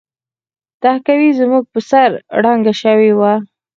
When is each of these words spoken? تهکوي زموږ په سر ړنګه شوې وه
تهکوي 0.83 1.29
زموږ 1.39 1.63
په 1.73 1.79
سر 1.89 2.09
ړنګه 2.43 2.73
شوې 2.81 3.11
وه 3.19 3.33